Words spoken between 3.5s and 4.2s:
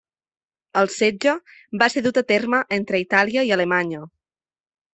i Alemanya.